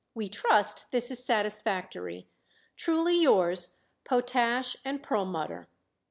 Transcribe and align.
We 0.15 0.29
trust 0.29 0.87
this 0.89 1.11
is 1.11 1.23
satisfactory. 1.23 2.27
Truly 2.75 3.21
yours, 3.21 3.77
POTASH 4.03 4.77
& 4.89 5.03
PERLMUTTER. 5.03 5.67